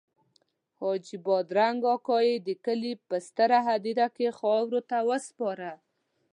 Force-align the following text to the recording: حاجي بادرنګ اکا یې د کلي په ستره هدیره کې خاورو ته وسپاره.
حاجي 0.79 1.17
بادرنګ 1.25 1.81
اکا 1.95 2.17
یې 2.27 2.35
د 2.47 2.49
کلي 2.65 2.93
په 3.07 3.15
ستره 3.27 3.59
هدیره 3.69 4.07
کې 4.15 4.35
خاورو 4.37 4.79
ته 4.89 4.97
وسپاره. 5.09 5.71